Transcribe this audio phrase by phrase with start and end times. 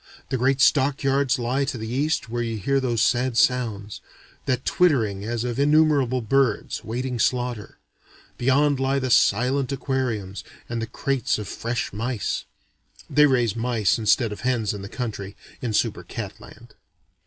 [0.29, 4.01] The great stock yards lie to the east where you hear those sad sounds:
[4.47, 7.77] that twittering as of innumerable birds, waiting slaughter.
[8.35, 12.45] Beyond lie the silent aquariums and the crates of fresh mice.
[13.11, 16.73] (They raise mice instead of hens in the country, in Super cat Land.)